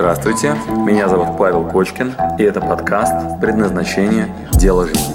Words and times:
Здравствуйте, 0.00 0.54
меня 0.86 1.10
зовут 1.10 1.36
Павел 1.36 1.68
Кочкин, 1.68 2.14
и 2.38 2.42
это 2.42 2.62
подкаст 2.62 3.38
«Предназначение. 3.38 4.34
Дело 4.52 4.86
жизни». 4.86 5.12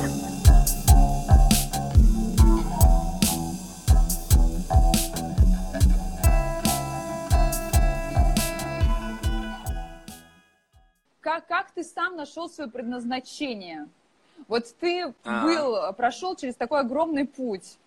Как, 11.19 11.47
как 11.47 11.71
ты 11.71 11.83
сам 11.83 12.15
нашел 12.15 12.47
свое 12.47 12.69
предназначение? 12.69 13.87
Вот 14.47 14.67
ты 14.79 15.15
А. 15.23 15.43
был, 15.45 15.93
прошел 15.93 16.35
через 16.35 16.53
такой 16.53 16.81
огромный 16.81 17.25
путь 17.25 17.79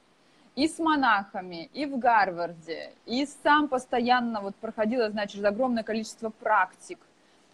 и 0.59 0.66
с 0.66 0.80
монахами, 0.80 1.70
и 1.72 1.86
в 1.86 1.98
Гарварде, 2.00 2.90
и 3.07 3.25
сам 3.45 3.68
постоянно 3.68 4.40
вот 4.40 4.57
проходил, 4.57 5.02
я 5.02 5.11
знаю, 5.11 5.29
через 5.29 5.45
огромное 5.45 5.84
количество 5.84 6.30
практик. 6.30 6.98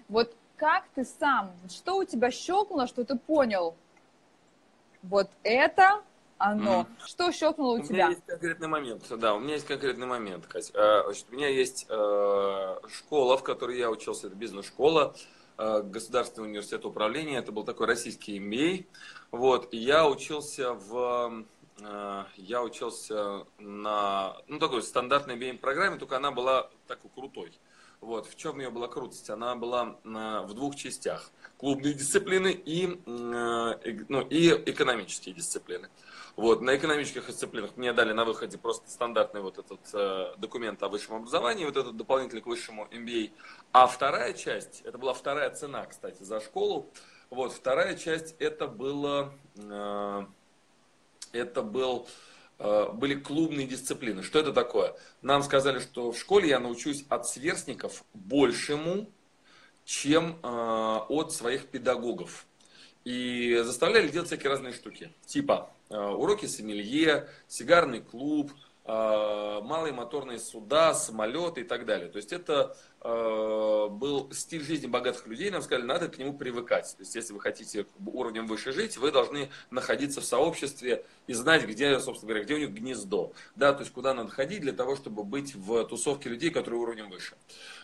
Вот 0.08 0.34
как 0.56 0.84
ты 0.94 1.04
сам, 1.04 1.50
что 1.68 1.96
у 1.98 2.04
тебя 2.04 2.30
щелкнуло, 2.30 2.86
что 2.86 3.04
ты 3.04 3.16
понял, 3.18 3.74
вот 5.02 5.28
это 5.42 6.00
оно. 6.38 6.80
Мгм. 6.80 6.88
Что 7.04 7.30
щелкнуло 7.30 7.72
у 7.72 7.74
У 7.74 7.76
меня 7.76 7.86
тебя? 7.86 8.08
есть 8.08 8.24
конкретный 8.26 8.68
момент, 8.68 9.02
да, 9.18 9.34
у 9.34 9.38
меня 9.38 9.52
есть 9.54 9.66
конкретный 9.66 10.06
момент, 10.06 10.46
Кать. 10.46 10.70
Э, 10.72 11.02
Значит, 11.04 11.26
у 11.30 11.34
меня 11.34 11.48
есть 11.48 11.84
э, 11.90 12.76
школа, 12.88 13.36
в 13.36 13.42
которой 13.42 13.76
я 13.76 13.90
учился, 13.90 14.28
это 14.28 14.36
бизнес-школа, 14.36 15.14
э, 15.58 15.82
Государственный 15.82 16.48
университет 16.48 16.86
управления, 16.86 17.36
это 17.36 17.52
был 17.52 17.64
такой 17.64 17.86
российский 17.86 18.38
MBA, 18.38 18.86
вот, 19.30 19.74
и 19.74 19.76
я 19.76 20.08
учился 20.08 20.72
в, 20.72 21.44
я 21.78 22.62
учился 22.62 23.46
на, 23.58 24.36
ну, 24.46 24.58
такой 24.58 24.82
стандартной 24.82 25.36
MBA-программе, 25.36 25.98
только 25.98 26.16
она 26.16 26.30
была 26.30 26.70
такой 26.86 27.10
крутой. 27.10 27.52
Вот, 28.04 28.26
в 28.26 28.36
чем 28.36 28.60
ее 28.60 28.70
была 28.70 28.86
крутость? 28.86 29.30
Она 29.30 29.56
была 29.56 29.96
э, 30.04 30.46
в 30.46 30.52
двух 30.52 30.76
частях. 30.76 31.30
Клубные 31.56 31.94
дисциплины 31.94 32.52
и, 32.52 33.00
э, 33.06 34.04
ну, 34.08 34.20
и 34.20 34.50
экономические 34.70 35.34
дисциплины. 35.34 35.88
Вот, 36.36 36.60
на 36.60 36.76
экономических 36.76 37.26
дисциплинах 37.26 37.76
мне 37.76 37.92
дали 37.94 38.12
на 38.12 38.26
выходе 38.26 38.58
просто 38.58 38.90
стандартный 38.90 39.40
вот 39.40 39.58
этот 39.58 39.80
э, 39.94 40.34
документ 40.36 40.82
о 40.82 40.88
высшем 40.88 41.16
образовании, 41.16 41.64
вот 41.64 41.78
этот 41.78 41.96
дополнительный 41.96 42.42
к 42.42 42.46
высшему 42.46 42.86
MBA. 42.90 43.32
А 43.72 43.86
вторая 43.86 44.34
часть, 44.34 44.82
это 44.82 44.98
была 44.98 45.14
вторая 45.14 45.50
цена, 45.50 45.86
кстати, 45.86 46.22
за 46.22 46.40
школу. 46.40 46.90
Вот, 47.30 47.52
вторая 47.52 47.96
часть, 47.96 48.34
это 48.38 48.66
было, 48.66 49.32
э, 49.56 50.26
это 51.34 51.62
был, 51.62 52.08
э, 52.58 52.88
были 52.92 53.14
клубные 53.14 53.66
дисциплины. 53.66 54.22
Что 54.22 54.38
это 54.38 54.52
такое? 54.52 54.94
Нам 55.22 55.42
сказали, 55.42 55.80
что 55.80 56.12
в 56.12 56.18
школе 56.18 56.48
я 56.48 56.60
научусь 56.60 57.04
от 57.08 57.26
сверстников 57.26 58.04
большему, 58.14 59.10
чем 59.84 60.38
э, 60.42 60.46
от 60.46 61.32
своих 61.32 61.66
педагогов. 61.66 62.46
И 63.04 63.60
заставляли 63.64 64.08
делать 64.08 64.28
всякие 64.28 64.50
разные 64.50 64.72
штуки. 64.72 65.12
Типа 65.26 65.70
э, 65.90 65.96
уроки 65.98 66.46
сомелье, 66.46 67.28
сигарный 67.48 68.00
клуб, 68.00 68.50
малые 68.86 69.94
моторные 69.94 70.38
суда, 70.38 70.92
самолеты 70.92 71.62
и 71.62 71.64
так 71.64 71.86
далее. 71.86 72.10
То 72.10 72.18
есть 72.18 72.32
это 72.32 72.76
э, 73.00 73.88
был 73.90 74.30
стиль 74.32 74.62
жизни 74.62 74.86
богатых 74.86 75.26
людей. 75.26 75.50
Нам 75.50 75.62
сказали, 75.62 75.86
надо 75.86 76.08
к 76.08 76.18
нему 76.18 76.36
привыкать. 76.36 76.94
То 76.96 77.02
есть 77.02 77.14
если 77.14 77.32
вы 77.32 77.40
хотите 77.40 77.86
уровнем 78.04 78.46
выше 78.46 78.72
жить, 78.72 78.98
вы 78.98 79.10
должны 79.10 79.50
находиться 79.70 80.20
в 80.20 80.24
сообществе 80.24 81.06
и 81.26 81.32
знать, 81.32 81.64
где, 81.64 81.98
собственно 81.98 82.30
говоря, 82.30 82.44
где 82.44 82.54
у 82.54 82.58
них 82.58 82.70
гнездо. 82.70 83.32
Да, 83.56 83.72
то 83.72 83.80
есть 83.80 83.92
куда 83.92 84.12
надо 84.12 84.30
ходить 84.30 84.60
для 84.60 84.72
того, 84.72 84.96
чтобы 84.96 85.24
быть 85.24 85.54
в 85.54 85.84
тусовке 85.84 86.28
людей, 86.28 86.50
которые 86.50 86.80
уровнем 86.80 87.08
выше. 87.08 87.36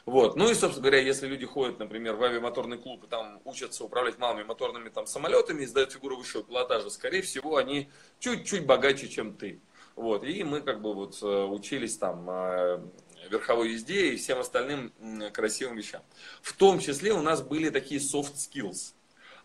Вот. 0.05 0.37
Ну 0.37 0.51
и, 0.51 0.55
собственно 0.55 0.83
говоря, 0.83 1.01
если 1.01 1.27
люди 1.27 1.47
ходят, 1.47 1.79
например, 1.79 2.17
в 2.17 2.23
авиамоторный 2.23 2.77
клуб 2.77 3.05
и 3.05 3.07
там 3.07 3.41
учатся 3.45 3.85
управлять 3.85 4.19
малыми 4.19 4.43
моторными 4.43 4.91
там, 4.91 5.07
самолетами 5.07 5.63
и 5.63 5.67
сдают 5.67 5.93
фигуру 5.93 6.19
высшего 6.19 6.45
пилотажа, 6.45 6.91
скорее 6.91 7.23
всего, 7.23 7.57
они 7.57 7.89
чуть-чуть 8.19 8.67
богаче, 8.67 9.09
чем 9.09 9.35
ты. 9.35 9.61
Вот. 10.01 10.25
И 10.25 10.43
мы 10.45 10.63
как 10.63 10.81
бы 10.81 10.95
вот 10.95 11.19
э, 11.21 11.27
учились 11.27 11.99
там 11.99 12.27
э, 12.31 12.81
верховой 13.31 13.73
езде 13.73 14.15
и 14.15 14.17
всем 14.17 14.39
остальным 14.39 14.95
красивым 15.35 15.77
вещам. 15.77 16.01
В 16.41 16.55
том 16.55 16.79
числе 16.79 17.13
у 17.13 17.21
нас 17.21 17.43
были 17.43 17.69
такие 17.69 18.01
soft 18.01 18.37
skills. 18.37 18.95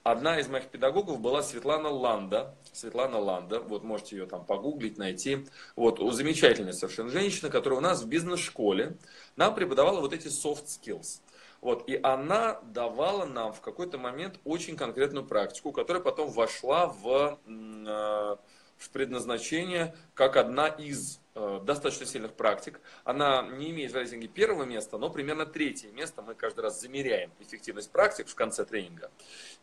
Одна 0.03 0.39
из 0.39 0.47
моих 0.47 0.67
педагогов 0.67 1.19
была 1.19 1.43
Светлана 1.43 1.89
Ланда. 1.89 2.55
Светлана 2.71 3.19
Ланда, 3.19 3.59
вот 3.59 3.83
можете 3.83 4.15
ее 4.15 4.27
там 4.27 4.45
погуглить, 4.45 4.97
найти. 4.97 5.45
Вот, 5.75 5.99
замечательная 6.13 6.71
совершенно 6.71 7.09
женщина, 7.09 7.49
которая 7.49 7.79
у 7.79 7.83
нас 7.83 8.03
в 8.03 8.07
бизнес-школе 8.07 8.97
нам 9.35 9.55
преподавала 9.55 9.99
вот 9.99 10.13
эти 10.13 10.27
soft 10.27 10.67
skills. 10.67 11.19
Вот, 11.59 11.89
и 11.89 11.99
она 12.01 12.61
давала 12.61 13.25
нам 13.25 13.51
в 13.51 13.59
какой-то 13.59 13.97
момент 13.97 14.39
очень 14.45 14.77
конкретную 14.77 15.25
практику, 15.25 15.73
которая 15.73 16.01
потом 16.01 16.29
вошла 16.29 16.87
в, 16.87 17.39
э, 17.45 18.37
в 18.77 18.89
предназначение 18.89 19.95
как 20.13 20.35
одна 20.35 20.67
из 20.67 21.19
э, 21.35 21.59
достаточно 21.63 22.05
сильных 22.05 22.33
практик. 22.33 22.79
Она 23.03 23.41
не 23.43 23.71
имеет 23.71 23.91
в 23.91 23.95
рейтинге 23.95 24.27
первого 24.27 24.63
места, 24.63 24.97
но 24.97 25.09
примерно 25.09 25.45
третье 25.45 25.89
место. 25.91 26.21
Мы 26.21 26.35
каждый 26.35 26.61
раз 26.61 26.81
замеряем 26.81 27.31
эффективность 27.39 27.91
практик 27.91 28.27
в 28.27 28.35
конце 28.35 28.65
тренинга. 28.65 29.11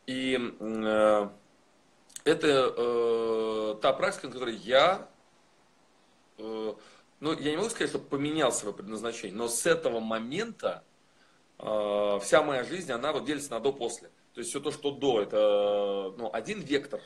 И 0.06 0.38
э, 0.60 1.28
это 2.24 2.74
э, 2.76 3.74
та 3.82 3.92
практика, 3.92 4.28
на 4.28 4.32
которой 4.32 4.56
я, 4.56 5.08
э, 6.38 6.74
ну, 7.20 7.32
я 7.38 7.50
не 7.50 7.56
могу 7.56 7.68
сказать, 7.68 7.90
что 7.90 7.98
поменял 7.98 8.52
свое 8.52 8.74
предназначение, 8.74 9.36
но 9.36 9.48
с 9.48 9.66
этого 9.66 10.00
момента 10.00 10.84
э, 11.58 12.18
вся 12.22 12.42
моя 12.42 12.64
жизнь, 12.64 12.92
она 12.92 13.12
вот 13.12 13.24
делится 13.24 13.50
на 13.50 13.60
до-после. 13.60 14.10
То 14.34 14.38
есть 14.40 14.50
все 14.50 14.60
то, 14.60 14.70
что 14.70 14.92
до, 14.92 15.20
это 15.20 16.14
ну, 16.16 16.30
один 16.32 16.60
вектор. 16.60 17.00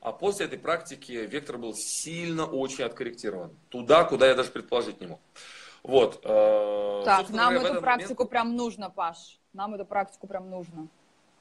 А 0.00 0.12
после 0.12 0.46
этой 0.46 0.58
практики 0.58 1.12
вектор 1.12 1.58
был 1.58 1.74
сильно 1.74 2.46
очень 2.46 2.84
откорректирован. 2.84 3.50
Туда, 3.68 4.04
куда 4.04 4.28
я 4.28 4.34
даже 4.34 4.50
предположить 4.50 5.00
не 5.00 5.08
мог. 5.08 5.20
Вот. 5.82 6.20
э, 6.24 7.02
Так, 7.04 7.18
собственно 7.18 7.50
нам 7.50 7.64
эту 7.64 7.80
практику 7.80 8.22
момент- 8.22 8.30
прям 8.30 8.56
нужно, 8.56 8.90
Паш. 8.90 9.38
Нам 9.52 9.74
эту 9.74 9.84
практику 9.84 10.26
прям 10.26 10.50
нужно. 10.50 10.86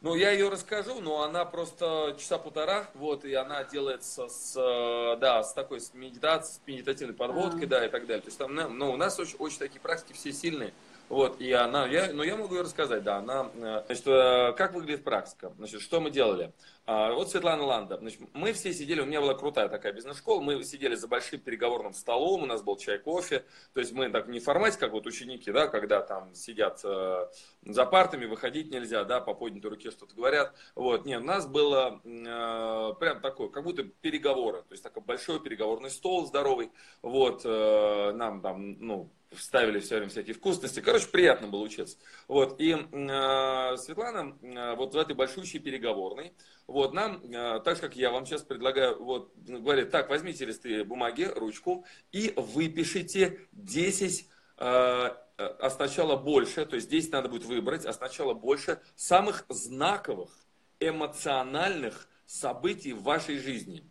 Ну, 0.01 0.16
я 0.16 0.31
ее 0.31 0.50
расскажу, 0.50 1.01
но 1.01 1.23
она 1.23 1.44
просто 1.44 2.16
часа 2.19 2.38
полтора, 2.38 2.88
вот, 2.94 3.25
и 3.25 3.34
она 3.34 3.63
делается 3.63 4.28
с, 4.29 4.56
э, 4.56 5.17
да, 5.19 5.44
с 5.44 5.53
такой 5.53 5.81
с 5.81 5.94
медитацией, 5.96 6.56
с 6.56 6.67
медитативной 6.67 7.16
подводкой, 7.16 7.66
А. 7.66 7.67
да, 7.67 7.85
и 7.85 7.90
так 7.90 8.06
далее. 8.06 8.22
То 8.22 8.28
есть 8.28 8.38
там, 8.38 8.53
ну, 8.53 8.91
у 8.91 8.97
нас 8.97 9.19
очень, 9.19 9.38
очень 9.40 9.57
такие 9.57 9.79
практики 9.81 10.13
все 10.13 10.31
сильные. 10.31 10.72
Вот, 11.09 11.40
и 11.40 11.53
она, 11.53 11.88
я, 11.88 12.12
ну, 12.12 12.22
я 12.23 12.35
могу 12.35 12.56
ее 12.56 12.63
рассказать, 12.63 13.01
да, 13.03 13.18
она, 13.18 13.50
э, 13.53 13.84
значит, 13.85 14.07
э, 14.07 14.53
как 14.57 14.73
выглядит 14.73 15.06
практика, 15.06 15.53
значит, 15.57 15.81
что 15.81 16.01
мы 16.01 16.12
делали. 16.12 16.51
А, 16.85 17.13
Вот 17.13 17.31
Светлана 17.31 17.63
Ланда, 17.63 17.97
значит, 17.97 18.19
мы 18.34 18.51
все 18.51 18.73
сидели, 18.73 19.00
у 19.00 19.06
меня 19.06 19.22
была 19.22 19.34
крутая 19.34 19.69
такая 19.69 19.94
бизнес-школа, 19.94 20.41
мы 20.41 20.62
сидели 20.63 20.96
за 20.96 21.07
большим 21.07 21.40
переговорным 21.40 21.94
столом, 21.94 22.44
у 22.44 22.46
нас 22.46 22.62
был 22.62 22.75
чай, 22.75 22.97
кофе, 22.97 23.46
то 23.73 23.79
есть 23.79 23.94
мы 23.94 24.09
так 24.09 24.28
не 24.28 24.40
в 24.40 24.44
формате, 24.44 24.78
как 24.79 24.91
вот 24.91 25.06
ученики, 25.06 25.50
да, 25.50 25.67
когда 25.67 26.01
там 26.01 26.34
сидят 26.34 26.81
э, 26.84 27.28
за 27.63 27.85
партами, 27.85 28.25
выходить 28.25 28.69
нельзя, 28.69 29.06
да, 29.06 29.22
по 29.22 29.34
поднятой 29.34 29.72
руке 29.72 29.91
что-то 29.91 30.13
говорят, 30.13 30.53
вот, 30.75 31.06
нет, 31.06 31.22
у 31.22 31.25
нас 31.25 31.47
было 31.47 32.01
прям 32.03 33.22
такое, 33.22 33.47
как 33.47 33.63
будто 33.63 33.84
переговоры, 33.84 34.59
то 34.59 34.72
есть 34.72 34.84
такой 34.84 35.03
большой 35.03 35.40
переговорный 35.40 35.90
стол 35.90 36.25
здоровый, 36.25 36.69
вот, 37.01 37.46
нам 37.46 38.41
там, 38.41 38.78
ну, 38.79 39.09
вставили 39.31 39.79
все 39.79 39.95
время 39.95 40.09
всякие 40.09 40.33
вкусности. 40.33 40.79
Короче, 40.79 41.07
приятно 41.07 41.47
было 41.47 41.61
учиться. 41.61 41.97
Вот. 42.27 42.59
И 42.59 42.71
э, 42.71 43.77
Светлана 43.77 44.38
э, 44.41 44.75
вот 44.75 44.93
в 44.93 44.97
этой 44.97 45.15
большущей 45.15 45.59
переговорной, 45.59 46.33
вот 46.67 46.93
нам, 46.93 47.21
э, 47.23 47.59
так 47.63 47.75
же, 47.75 47.81
как 47.81 47.95
я 47.95 48.11
вам 48.11 48.25
сейчас 48.25 48.43
предлагаю, 48.43 49.03
вот, 49.03 49.33
говорит, 49.35 49.91
так, 49.91 50.09
возьмите 50.09 50.45
листы 50.45 50.83
бумаги, 50.83 51.23
ручку 51.23 51.85
и 52.11 52.33
выпишите 52.35 53.47
10 53.51 54.27
э, 54.57 55.09
а 55.37 55.69
сначала 55.69 56.16
больше, 56.16 56.66
то 56.66 56.75
есть 56.75 56.89
10 56.89 57.11
надо 57.11 57.29
будет 57.29 57.46
выбрать, 57.46 57.85
а 57.85 57.93
сначала 57.93 58.34
больше 58.34 58.81
самых 58.96 59.46
знаковых, 59.49 60.31
эмоциональных 60.79 62.07
событий 62.25 62.93
в 62.93 63.03
вашей 63.03 63.37
жизни. 63.37 63.84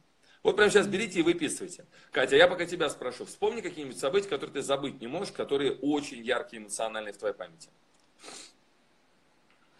Вот 0.47 0.55
прямо 0.55 0.71
сейчас 0.71 0.87
берите 0.87 1.19
и 1.19 1.23
выписывайте. 1.25 1.87
Катя, 2.13 2.37
я 2.37 2.47
пока 2.47 2.67
тебя 2.67 2.89
спрошу. 2.89 3.25
Вспомни 3.25 3.61
какие-нибудь 3.63 3.99
события, 3.99 4.29
которые 4.29 4.53
ты 4.53 4.63
забыть 4.63 5.01
не 5.01 5.09
можешь, 5.09 5.33
которые 5.33 5.73
очень 5.73 6.23
яркие, 6.23 6.63
эмоциональные 6.63 7.13
в 7.13 7.19
твоей 7.19 7.35
памяти. 7.35 7.69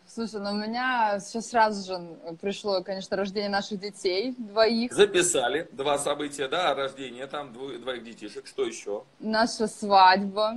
Слушай, 0.09 0.41
ну 0.41 0.51
у 0.51 0.55
меня 0.55 1.21
сейчас 1.21 1.51
сразу 1.51 1.87
же 1.87 2.37
пришло, 2.41 2.83
конечно, 2.83 3.17
рождение 3.17 3.49
наших 3.49 3.79
детей, 3.79 4.35
двоих. 4.37 4.93
Записали 4.93 5.69
два 5.71 5.99
события, 5.99 6.49
да, 6.49 6.75
рождение 6.75 7.29
там 7.29 7.53
двоих, 7.53 7.81
двоих 7.81 8.03
детишек. 8.03 8.49
Что 8.49 8.65
еще? 8.65 9.05
Наша 9.21 9.69
свадьба, 9.69 10.57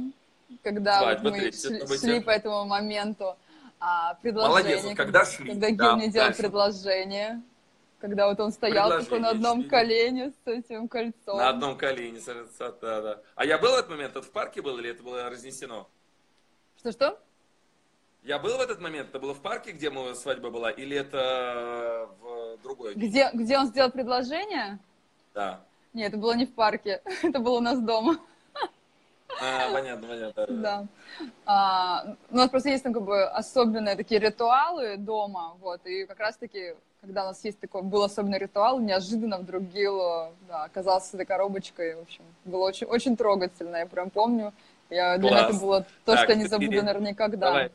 когда 0.63 1.01
Свадьба, 1.01 1.29
вот 1.29 1.33
мы 1.33 1.51
шли, 1.51 1.97
шли 1.99 2.19
по 2.19 2.31
этому 2.31 2.65
моменту. 2.65 3.37
А, 3.79 4.15
предложение, 4.23 4.63
Молодец, 4.63 4.83
вот 4.85 4.97
когда 4.97 5.23
шли, 5.23 5.49
когда 5.49 5.69
да, 5.69 5.95
мне 5.97 6.07
делал 6.09 6.29
дальше. 6.29 6.41
предложение, 6.41 7.43
когда 7.99 8.27
вот 8.27 8.39
он 8.39 8.51
стоял 8.51 8.89
такой 8.89 9.19
на 9.19 9.29
одном 9.29 9.61
шли. 9.61 9.69
колене 9.69 10.31
с 10.31 10.47
этим 10.47 10.87
кольцом. 10.87 11.37
На 11.37 11.49
одном 11.49 11.77
колене. 11.77 12.19
Да, 12.59 13.01
да. 13.01 13.21
А 13.35 13.45
я 13.45 13.57
был 13.57 13.71
в 13.71 13.75
этот 13.75 13.89
момент? 13.89 14.15
Это 14.15 14.21
в 14.21 14.31
парке 14.31 14.61
был 14.61 14.77
или 14.79 14.89
это 14.89 15.03
было 15.03 15.29
разнесено? 15.29 15.87
Что-что? 16.77 17.19
Я 18.23 18.39
был 18.39 18.57
в 18.57 18.61
этот 18.61 18.79
момент? 18.81 19.09
Это 19.09 19.19
было 19.19 19.33
в 19.33 19.41
парке, 19.41 19.71
где 19.71 19.89
мы 19.89 20.13
свадьба 20.15 20.49
была, 20.49 20.71
или 20.71 20.97
это 20.97 22.09
в 22.21 22.57
другой? 22.61 22.93
Где, 22.95 23.29
где 23.33 23.57
он 23.57 23.67
сделал 23.67 23.91
предложение? 23.91 24.79
Да. 25.33 25.61
Нет, 25.93 26.09
это 26.09 26.17
было 26.17 26.33
не 26.33 26.45
в 26.45 26.53
парке, 26.53 27.01
это 27.23 27.39
было 27.39 27.57
у 27.57 27.61
нас 27.61 27.79
дома. 27.79 28.19
А, 29.41 29.71
понятно, 29.71 30.07
понятно. 30.07 30.47
Да. 30.47 30.87
А, 31.45 32.15
у 32.29 32.35
нас 32.35 32.49
просто 32.49 32.69
есть 32.69 32.83
там 32.83 32.93
как 32.93 33.03
бы 33.03 33.23
особенные 33.23 33.95
такие 33.95 34.19
ритуалы 34.19 34.97
дома, 34.97 35.55
вот, 35.61 35.85
и 35.85 36.05
как 36.05 36.19
раз-таки, 36.19 36.75
когда 37.01 37.23
у 37.23 37.27
нас 37.27 37.43
есть 37.43 37.59
такой, 37.59 37.81
был 37.81 38.03
особенный 38.03 38.39
ритуал, 38.39 38.79
неожиданно 38.79 39.37
вдруг 39.37 39.63
Гил 39.63 39.97
да, 40.47 40.63
оказался 40.65 41.15
этой 41.15 41.25
коробочкой, 41.25 41.95
в 41.95 42.01
общем, 42.01 42.23
было 42.45 42.65
очень, 42.65 42.87
очень 42.87 43.15
трогательно, 43.15 43.77
я 43.77 43.85
прям 43.85 44.09
помню, 44.09 44.53
я, 44.89 45.17
для 45.17 45.29
меня 45.29 45.47
это 45.47 45.53
было 45.53 45.81
то, 46.05 46.13
так, 46.13 46.19
что 46.19 46.31
я 46.33 46.37
не 46.37 46.47
забуду, 46.47 46.81
наверное, 46.83 47.11
никогда. 47.11 47.47
Давай. 47.47 47.71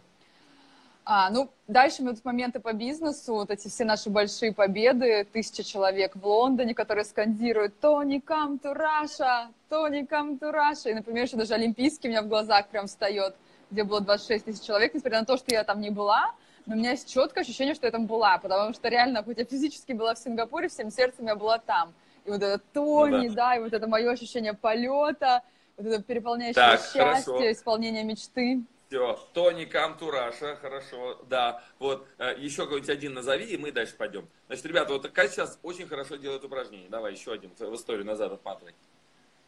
А, 1.06 1.28
ну, 1.30 1.50
дальше 1.68 2.02
вот 2.02 2.24
моменты 2.24 2.60
по 2.60 2.72
бизнесу, 2.72 3.34
вот 3.34 3.50
эти 3.50 3.68
все 3.68 3.84
наши 3.84 4.08
большие 4.08 4.54
победы, 4.54 5.26
тысяча 5.30 5.62
человек 5.62 6.16
в 6.16 6.26
Лондоне, 6.26 6.74
которые 6.74 7.04
скандируют 7.04 7.78
«Тони, 7.78 8.22
come 8.26 8.58
to 8.58 8.74
Russia! 8.74 9.48
Тони, 9.68 10.06
come 10.06 10.38
to 10.38 10.50
Russia!» 10.50 10.90
И, 10.90 10.94
например, 10.94 11.24
еще 11.24 11.36
даже 11.36 11.52
Олимпийский 11.54 12.08
у 12.08 12.10
меня 12.10 12.22
в 12.22 12.28
глазах 12.28 12.68
прям 12.68 12.86
встает, 12.86 13.36
где 13.70 13.84
было 13.84 14.00
26 14.00 14.46
тысяч 14.46 14.62
человек, 14.62 14.94
несмотря 14.94 15.20
на 15.20 15.26
то, 15.26 15.36
что 15.36 15.52
я 15.52 15.62
там 15.62 15.82
не 15.82 15.90
была, 15.90 16.32
но 16.66 16.74
у 16.74 16.78
меня 16.78 16.92
есть 16.92 17.12
четкое 17.12 17.42
ощущение, 17.42 17.74
что 17.74 17.86
я 17.86 17.92
там 17.92 18.06
была, 18.06 18.38
потому 18.38 18.72
что 18.72 18.88
реально, 18.88 19.22
хоть 19.22 19.38
я 19.38 19.44
физически 19.44 19.92
была 19.92 20.14
в 20.14 20.18
Сингапуре, 20.18 20.68
всем 20.68 20.90
сердцем 20.90 21.26
я 21.26 21.36
была 21.36 21.58
там. 21.58 21.92
И 22.24 22.30
вот 22.30 22.42
это 22.42 22.62
Тони, 22.72 23.28
ну, 23.28 23.34
да. 23.34 23.50
да, 23.50 23.56
и 23.56 23.60
вот 23.60 23.72
это 23.72 23.86
мое 23.86 24.10
ощущение 24.10 24.54
полета, 24.54 25.42
вот 25.76 25.86
это 25.86 26.02
переполняющее 26.02 26.54
так, 26.54 26.80
счастье, 26.80 27.02
хорошо. 27.02 27.52
исполнение 27.52 28.02
мечты. 28.02 28.62
Все, 28.88 29.18
Тони 29.34 29.64
Камтураша, 29.64 30.56
хорошо, 30.56 31.20
да. 31.28 31.62
Вот, 31.78 32.06
э, 32.18 32.34
еще 32.38 32.62
какой-нибудь 32.62 32.90
один 32.90 33.14
назови, 33.14 33.46
и 33.46 33.56
мы 33.56 33.72
дальше 33.72 33.94
пойдем. 33.96 34.26
Значит, 34.46 34.64
ребята, 34.66 34.92
вот 34.92 35.10
Катя 35.10 35.32
сейчас 35.32 35.58
очень 35.62 35.86
хорошо 35.86 36.16
делает 36.16 36.44
упражнение. 36.44 36.88
Давай 36.88 37.12
еще 37.12 37.32
один 37.32 37.50
в 37.58 37.74
историю 37.74 38.06
назад 38.06 38.32
отматывай. 38.32 38.74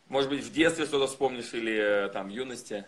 Может 0.08 0.30
быть, 0.30 0.44
в 0.44 0.52
детстве 0.52 0.84
что-то 0.84 1.06
вспомнишь 1.06 1.52
или 1.54 2.06
э, 2.06 2.08
там 2.08 2.28
в 2.28 2.30
юности. 2.30 2.84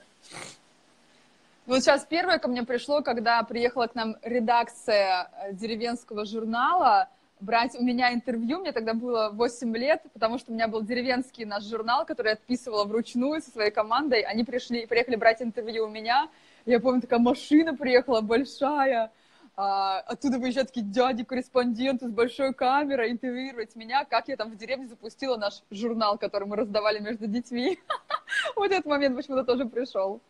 Вот 1.68 1.80
сейчас 1.80 2.06
первое 2.08 2.38
ко 2.38 2.48
мне 2.48 2.62
пришло, 2.62 3.02
когда 3.02 3.42
приехала 3.42 3.88
к 3.88 3.94
нам 3.94 4.16
редакция 4.22 5.30
э, 5.30 5.52
деревенского 5.52 6.24
журнала, 6.24 7.10
брать 7.40 7.78
у 7.78 7.84
меня 7.84 8.14
интервью. 8.14 8.60
Мне 8.60 8.72
тогда 8.72 8.94
было 8.94 9.28
8 9.34 9.76
лет, 9.76 10.02
потому 10.14 10.38
что 10.38 10.50
у 10.50 10.54
меня 10.54 10.66
был 10.66 10.80
деревенский 10.80 11.44
наш 11.44 11.64
журнал, 11.64 12.06
который 12.06 12.28
я 12.28 12.32
отписывала 12.32 12.86
вручную 12.86 13.42
со 13.42 13.50
своей 13.50 13.70
командой. 13.70 14.22
Они 14.22 14.44
пришли, 14.44 14.86
приехали 14.86 15.16
брать 15.16 15.42
интервью 15.42 15.84
у 15.84 15.90
меня. 15.90 16.30
Я 16.64 16.80
помню, 16.80 17.02
такая 17.02 17.18
машина 17.18 17.76
приехала 17.76 18.22
большая. 18.22 19.12
А, 19.54 19.98
оттуда 19.98 20.38
выезжают 20.38 20.68
такие 20.68 20.86
дяди-корреспонденты 20.86 22.08
с 22.08 22.10
большой 22.10 22.54
камерой 22.54 23.10
интервьюировать 23.10 23.76
меня, 23.76 24.06
как 24.06 24.28
я 24.28 24.38
там 24.38 24.52
в 24.52 24.56
деревне 24.56 24.86
запустила 24.86 25.36
наш 25.36 25.62
журнал, 25.70 26.16
который 26.16 26.48
мы 26.48 26.56
раздавали 26.56 26.98
между 26.98 27.26
детьми. 27.26 27.78
Вот 28.56 28.70
этот 28.70 28.86
момент 28.86 29.16
почему-то 29.16 29.44
тоже 29.44 29.66
пришел. 29.66 30.22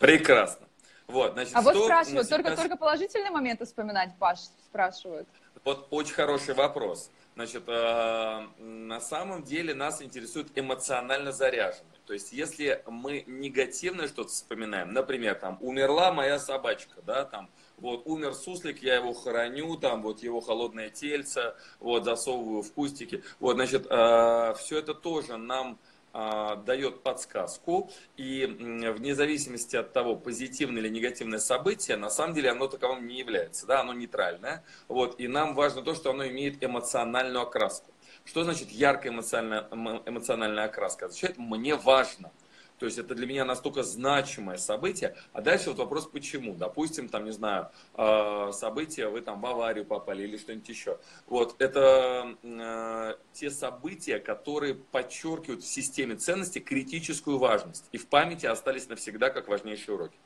Прекрасно. 0.00 0.66
Вот, 1.06 1.34
значит, 1.34 1.54
а 1.54 1.60
вот 1.60 1.76
спрашивают, 1.76 2.28
только, 2.28 2.56
только 2.56 2.76
положительные 2.76 3.30
моменты 3.30 3.66
вспоминать, 3.66 4.12
Паш, 4.18 4.38
спрашивают. 4.64 5.28
Вот 5.64 5.88
очень 5.90 6.14
хороший 6.14 6.54
вопрос. 6.54 7.10
Значит, 7.34 7.64
э, 7.66 8.46
на 8.58 9.00
самом 9.00 9.42
деле 9.42 9.74
нас 9.74 10.00
интересует 10.00 10.48
эмоционально 10.54 11.32
заряженный. 11.32 11.84
То 12.06 12.14
есть, 12.14 12.32
если 12.32 12.82
мы 12.86 13.24
негативное 13.26 14.08
что-то 14.08 14.30
вспоминаем, 14.30 14.92
например, 14.92 15.34
там, 15.34 15.58
умерла 15.60 16.12
моя 16.12 16.38
собачка, 16.38 17.02
да, 17.02 17.24
там, 17.24 17.50
вот, 17.76 18.02
умер 18.06 18.34
суслик, 18.34 18.82
я 18.82 18.96
его 18.96 19.12
хороню, 19.12 19.76
там, 19.76 20.02
вот, 20.02 20.22
его 20.22 20.40
холодное 20.40 20.88
тельце, 20.88 21.54
вот, 21.78 22.04
засовываю 22.04 22.62
в 22.62 22.72
кустики. 22.72 23.22
Вот, 23.38 23.56
значит, 23.56 23.86
э, 23.88 24.54
все 24.58 24.78
это 24.78 24.94
тоже 24.94 25.36
нам 25.36 25.72
а, 25.72 25.99
дает 26.12 27.02
подсказку, 27.02 27.90
и 28.16 28.46
вне 28.46 29.14
зависимости 29.14 29.76
от 29.76 29.92
того, 29.92 30.16
позитивное 30.16 30.82
или 30.82 30.88
негативное 30.88 31.38
событие, 31.38 31.96
на 31.96 32.10
самом 32.10 32.34
деле 32.34 32.50
оно 32.50 32.66
таковым 32.66 33.06
не 33.06 33.18
является, 33.18 33.66
да, 33.66 33.80
оно 33.80 33.92
нейтральное, 33.92 34.64
вот, 34.88 35.20
и 35.20 35.28
нам 35.28 35.54
важно 35.54 35.82
то, 35.82 35.94
что 35.94 36.10
оно 36.10 36.26
имеет 36.26 36.62
эмоциональную 36.64 37.42
окраску. 37.42 37.92
Что 38.24 38.44
значит 38.44 38.70
яркая 38.70 39.12
эмоциональная, 39.12 39.68
эмоциональная 40.06 40.64
окраска? 40.64 41.06
Означает, 41.06 41.38
мне 41.38 41.74
важно. 41.74 42.32
То 42.80 42.86
есть 42.86 42.96
это 42.96 43.14
для 43.14 43.26
меня 43.26 43.44
настолько 43.44 43.82
значимое 43.82 44.56
событие. 44.56 45.14
А 45.34 45.42
дальше 45.42 45.68
вот 45.68 45.78
вопрос, 45.78 46.06
почему. 46.06 46.54
Допустим, 46.54 47.10
там, 47.10 47.26
не 47.26 47.30
знаю, 47.30 47.68
а, 47.92 48.52
события, 48.52 49.08
вы 49.08 49.20
там 49.20 49.42
в 49.42 49.46
аварию 49.46 49.84
попали 49.84 50.22
или 50.22 50.38
что-нибудь 50.38 50.68
еще. 50.70 50.98
Вот, 51.26 51.60
это 51.60 52.36
э, 52.42 53.14
те 53.34 53.50
события, 53.50 54.18
которые 54.18 54.74
подчеркивают 54.74 55.62
в 55.62 55.66
системе 55.66 56.16
ценностей 56.16 56.60
критическую 56.60 57.36
важность. 57.36 57.84
И 57.92 57.98
в 57.98 58.06
памяти 58.06 58.46
остались 58.46 58.88
навсегда 58.88 59.28
как 59.28 59.48
важнейшие 59.48 59.94
уроки. 59.96 60.16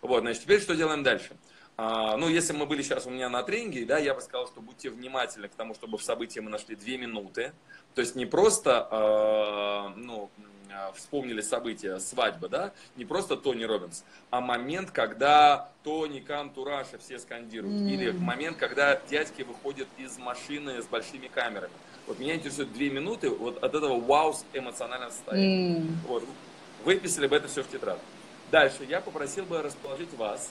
Вот, 0.00 0.20
значит, 0.20 0.44
теперь 0.44 0.62
что 0.62 0.74
делаем 0.74 1.02
дальше? 1.02 1.36
А, 1.36 1.57
ну, 1.78 2.28
если 2.28 2.52
мы 2.52 2.66
были 2.66 2.82
сейчас 2.82 3.06
у 3.06 3.10
меня 3.10 3.28
на 3.28 3.42
тренинге, 3.42 3.84
да, 3.84 3.98
я 3.98 4.14
бы 4.14 4.20
сказал, 4.20 4.46
что 4.46 4.60
будьте 4.60 4.90
внимательны 4.90 5.48
к 5.48 5.54
тому, 5.54 5.74
чтобы 5.74 5.96
в 5.96 6.02
событии 6.02 6.40
мы 6.40 6.50
нашли 6.50 6.74
две 6.74 6.98
минуты. 6.98 7.52
То 7.94 8.00
есть 8.00 8.16
не 8.16 8.26
просто, 8.26 8.88
э, 8.90 9.98
ну, 9.98 10.30
Э, 10.78 10.92
вспомнили 10.94 11.40
события 11.40 11.98
свадьбы, 11.98 12.48
да, 12.48 12.72
не 12.96 13.04
просто 13.04 13.36
Тони 13.36 13.64
Робинс, 13.64 14.04
а 14.30 14.40
момент, 14.40 14.90
когда 14.90 15.70
Тони, 15.82 16.20
Кам, 16.20 16.50
Тураша 16.50 16.98
все 16.98 17.18
скандируют. 17.18 17.82
Mm. 17.82 17.90
Или 17.90 18.10
момент, 18.10 18.58
когда 18.58 19.00
дядьки 19.08 19.42
выходят 19.42 19.88
из 19.96 20.18
машины 20.18 20.82
с 20.82 20.86
большими 20.86 21.28
камерами. 21.28 21.72
Вот 22.06 22.18
меня 22.18 22.34
интересует 22.34 22.72
две 22.72 22.90
минуты 22.90 23.30
вот 23.30 23.62
от 23.62 23.74
этого 23.74 24.00
вау 24.00 24.36
эмоционального 24.52 25.10
состояния. 25.10 25.78
Mm. 25.78 25.86
Вот. 26.06 26.24
Выписали 26.84 27.26
бы 27.26 27.36
это 27.36 27.48
все 27.48 27.62
в 27.62 27.68
тетрадь. 27.68 28.00
Дальше 28.50 28.84
я 28.88 29.00
попросил 29.00 29.44
бы 29.44 29.62
расположить 29.62 30.12
вас 30.14 30.50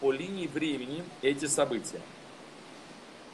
по 0.00 0.12
линии 0.12 0.46
времени 0.46 1.02
эти 1.22 1.46
события 1.46 2.00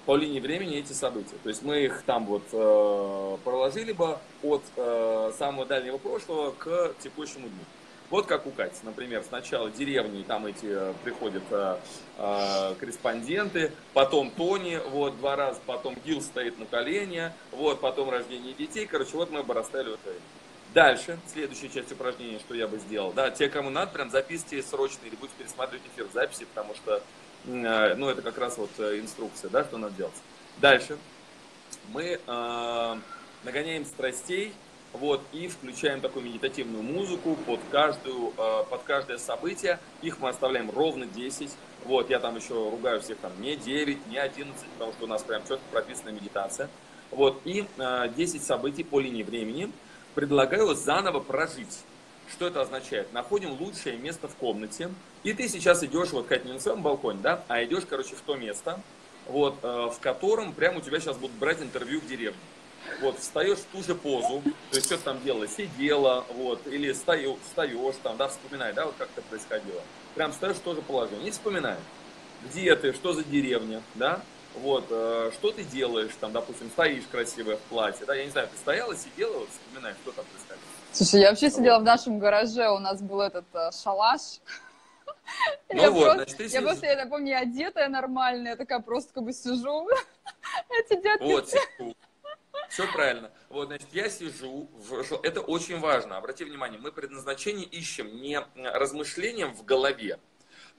по 0.07 0.17
линии 0.17 0.41
времени 0.41 0.79
эти 0.79 0.93
события. 0.93 1.37
То 1.43 1.49
есть 1.49 1.63
мы 1.63 1.85
их 1.85 2.03
там 2.05 2.27
вот 2.27 2.43
э, 2.53 3.37
проложили 3.45 3.93
бы 3.93 4.19
от 4.43 4.63
э, 4.77 5.33
самого 5.39 5.65
дальнего 5.65 5.99
прошлого 5.99 6.51
к 6.53 6.95
текущему 6.99 7.49
дню. 7.49 7.65
Вот 8.11 8.27
как 8.27 8.47
у 8.47 8.51
Кати, 8.51 8.77
например, 8.83 9.25
сначала 9.27 9.71
деревни, 9.71 10.23
там 10.23 10.45
эти 10.47 10.67
э, 10.67 10.93
приходят 11.05 11.45
э, 11.51 11.77
э, 12.19 12.75
корреспонденты, 12.79 13.73
потом 13.95 14.31
Тони, 14.31 14.81
вот 14.91 15.17
два 15.19 15.37
раза, 15.37 15.61
потом 15.65 15.97
Гил 16.05 16.21
стоит 16.21 16.59
на 16.59 16.67
колене, 16.67 17.33
вот 17.53 17.81
потом 17.81 18.11
рождение 18.11 18.55
детей. 18.55 18.87
Короче, 18.87 19.17
вот 19.17 19.31
мы 19.31 19.43
бы 19.43 19.55
вот 19.55 19.75
это. 19.75 20.42
Дальше, 20.75 21.19
следующая 21.33 21.69
часть 21.69 21.93
упражнения, 21.93 22.39
что 22.39 22.55
я 22.55 22.67
бы 22.67 22.79
сделал. 22.79 23.13
Да, 23.13 23.31
те, 23.31 23.49
кому 23.49 23.71
надо, 23.71 23.93
прям 23.93 24.11
записывайте 24.11 24.63
срочно 24.63 25.05
или 25.05 25.17
будете 25.17 25.37
пересматривать 25.39 25.83
эфир 25.95 26.07
записи, 26.13 26.45
потому 26.47 26.75
что 26.75 27.03
Э, 27.47 27.95
ну, 27.97 28.09
это 28.09 28.23
как 28.23 28.39
раз 28.39 28.57
вот 28.59 28.71
э, 28.79 29.01
инструкция, 29.01 29.51
да, 29.51 29.65
что 29.65 29.79
надо 29.79 29.95
делать. 29.95 30.15
Дальше 30.59 30.97
мы 31.89 32.21
э, 32.25 32.97
нагоняем 33.45 33.85
страстей, 33.85 34.53
вот, 34.93 35.23
и 35.33 35.49
включаем 35.49 36.03
такую 36.03 36.27
медитативную 36.27 36.83
музыку 36.83 37.37
под, 37.47 37.61
каждую, 37.71 38.33
э, 38.37 38.65
под 38.69 38.83
каждое 38.83 39.19
событие. 39.19 39.79
Их 40.03 40.21
мы 40.21 40.29
оставляем 40.29 40.71
ровно 40.71 41.07
10. 41.07 41.51
Вот, 41.85 42.11
я 42.11 42.21
там 42.21 42.37
еще 42.37 42.55
ругаю 42.55 43.01
всех 43.01 43.19
там 43.19 43.33
не 43.41 43.57
9, 43.57 44.07
не 44.09 44.19
11, 44.19 44.55
потому 44.75 44.93
что 44.93 45.05
у 45.05 45.09
нас 45.09 45.23
прям 45.23 45.43
четко 45.43 45.65
прописана 45.73 46.11
медитация. 46.11 46.69
Вот, 47.11 47.41
и 47.45 47.65
э, 47.79 48.09
10 48.17 48.45
событий 48.45 48.85
по 48.85 49.01
линии 49.01 49.23
времени 49.23 49.73
предлагаю 50.15 50.75
заново 50.75 51.21
прожить. 51.21 51.81
Что 52.31 52.47
это 52.47 52.63
означает? 52.63 53.13
Находим 53.13 53.61
лучшее 53.61 53.97
место 53.99 54.29
в 54.29 54.35
комнате, 54.37 54.91
и 55.23 55.33
ты 55.33 55.49
сейчас 55.49 55.83
идешь, 55.83 56.11
вот, 56.11 56.27
Катя, 56.27 56.47
не 56.47 56.55
на 56.55 56.61
своем 56.61 56.83
балконе, 56.83 57.21
да, 57.23 57.45
а 57.49 57.63
идешь, 57.63 57.85
короче, 57.89 58.15
в 58.15 58.21
то 58.23 58.37
место, 58.37 58.81
вот, 59.27 59.59
э, 59.63 59.67
в 59.67 59.99
котором 60.01 60.53
прямо 60.53 60.79
у 60.79 60.81
тебя 60.81 60.99
сейчас 60.99 61.17
будут 61.17 61.37
брать 61.37 61.61
интервью 61.61 62.01
в 62.01 62.07
деревне. 62.07 62.41
Вот, 63.01 63.19
встаешь 63.19 63.59
в 63.59 63.65
ту 63.67 63.83
же 63.83 63.95
позу, 63.95 64.43
то 64.71 64.77
есть 64.77 64.87
что 64.87 64.97
ты 64.97 65.05
там 65.05 65.23
делала, 65.23 65.47
сидела, 65.47 66.25
вот, 66.35 66.67
или 66.67 66.93
встаешь, 66.93 67.37
встаешь 67.45 67.95
там, 68.03 68.17
да, 68.17 68.29
вспоминай, 68.29 68.73
да, 68.73 68.87
вот 68.87 68.95
как 68.99 69.09
это 69.15 69.23
происходило. 69.29 69.83
Прям 70.15 70.33
встаешь 70.33 70.57
в 70.57 70.61
то 70.61 70.75
же 70.75 70.83
положение, 70.83 71.29
и 71.29 71.31
вспоминай, 71.31 71.77
где 72.45 72.75
ты, 72.75 72.93
что 72.93 73.13
за 73.13 73.23
деревня, 73.25 73.83
да, 73.95 74.21
вот, 74.57 74.87
э, 74.91 75.31
что 75.35 75.53
ты 75.53 75.65
делаешь, 75.65 76.13
там, 76.21 76.33
допустим, 76.33 76.71
стоишь 76.71 77.05
красивая 77.11 77.57
в 77.57 77.61
платье, 77.63 78.07
да, 78.07 78.15
я 78.15 78.25
не 78.25 78.31
знаю, 78.31 78.49
ты 78.49 78.57
стояла, 78.57 78.97
сидела, 78.97 79.39
вот, 79.39 79.49
вспоминай, 79.51 79.95
что 80.03 80.13
там 80.13 80.25
происходило. 80.27 80.67
Слушай, 80.93 81.21
я 81.21 81.31
вообще 81.31 81.51
сидела 81.51 81.79
в 81.79 81.85
нашем 81.85 82.19
гараже, 82.19 82.69
у 82.71 82.79
нас 82.79 83.01
был 83.01 83.21
этот 83.21 83.47
э, 83.55 83.71
шалаш. 83.73 84.21
Ну 85.69 85.81
я 85.81 85.91
вот, 85.91 86.17
просто, 86.17 86.35
значит, 86.37 86.53
я 86.53 86.63
просто, 86.63 86.87
я 86.87 87.07
помню, 87.07 87.39
одетая 87.39 87.89
нормальная, 87.89 88.53
я 88.53 88.57
такая 88.57 88.81
просто 88.81 89.15
как 89.15 89.23
бы 89.23 89.33
сижу. 89.33 89.89
Эти 90.69 91.01
детки... 91.01 91.23
Вот, 91.23 91.49
сижу. 91.49 91.95
Все 92.69 92.91
правильно. 92.93 93.31
Вот, 93.49 93.69
значит, 93.69 93.89
я 93.93 94.11
сижу, 94.11 94.69
в... 94.73 95.21
это 95.23 95.41
очень 95.41 95.79
важно. 95.79 96.17
Обрати 96.17 96.45
внимание, 96.45 96.79
мы 96.79 96.93
предназначение 96.93 97.67
ищем 97.67 98.21
не 98.21 98.41
размышлением 98.55 99.55
в 99.55 99.65
голове, 99.65 100.19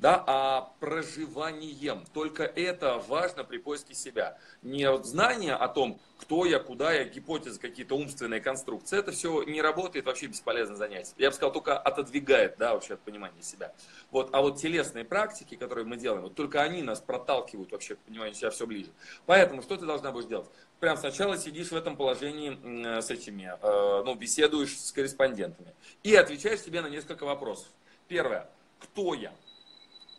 да, 0.04 0.22
а 0.28 0.74
проживанием. 0.82 2.04
Только 2.14 2.44
это 2.44 3.02
важно 3.08 3.46
при 3.46 3.58
поиске 3.58 3.96
себя. 3.96 4.38
Не 4.62 5.02
знание 5.02 5.56
о 5.56 5.70
том, 5.70 5.98
кто 6.18 6.46
я, 6.46 6.60
куда 6.60 6.92
я, 6.92 7.06
гипотезы, 7.06 7.58
какие-то 7.58 7.96
умственные 7.96 8.42
конструкции. 8.42 9.00
Это 9.00 9.14
все 9.14 9.44
не 9.44 9.62
работает, 9.62 10.06
вообще 10.06 10.28
бесполезно 10.28 10.76
занятие. 10.76 11.14
Я 11.18 11.30
бы 11.30 11.36
сказал, 11.38 11.54
только 11.54 11.80
отодвигает, 11.80 12.58
да, 12.58 12.74
вообще 12.74 12.96
от 12.96 13.00
понимания 13.00 13.42
себя. 13.42 13.72
Вот, 14.12 14.28
а 14.34 14.42
вот 14.42 14.58
телесные 14.58 15.06
практики, 15.06 15.56
которые 15.56 15.86
мы 15.86 15.96
делаем, 15.96 16.24
вот 16.24 16.36
только 16.36 16.62
они 16.62 16.84
нас 16.84 17.00
проталкивают 17.00 17.72
вообще 17.72 17.96
к 17.96 18.00
пониманию 18.00 18.36
себя 18.36 18.50
все 18.50 18.68
ближе. 18.68 18.92
Поэтому 19.26 19.62
что 19.62 19.78
ты 19.78 19.86
должна 19.86 20.12
будешь 20.12 20.28
делать? 20.28 20.50
Прям 20.82 20.98
сначала 20.98 21.38
сидишь 21.38 21.72
в 21.72 21.78
этом 21.78 21.96
положении 21.96 23.00
с 23.00 23.10
этими, 23.10 23.54
э, 23.62 24.04
ну, 24.04 24.16
беседуешь 24.16 24.78
с 24.78 24.92
корреспондентами 24.92 25.74
и 26.04 26.14
отвечаешь 26.14 26.60
себе 26.60 26.82
на 26.82 26.88
несколько 26.88 27.24
вопросов. 27.24 27.70
Первое. 28.10 28.50
Кто 28.80 29.14
я? 29.14 29.32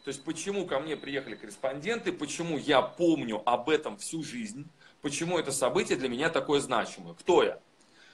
То 0.04 0.08
есть 0.08 0.22
почему 0.22 0.66
ко 0.66 0.80
мне 0.80 0.96
приехали 0.96 1.34
корреспонденты, 1.34 2.12
почему 2.12 2.58
я 2.58 2.82
помню 2.82 3.42
об 3.46 3.70
этом 3.70 3.96
всю 3.96 4.22
жизнь, 4.22 4.68
почему 5.00 5.38
это 5.38 5.50
событие 5.50 5.96
для 5.96 6.10
меня 6.10 6.28
такое 6.28 6.60
значимое, 6.60 7.14
кто 7.14 7.42
я. 7.42 7.58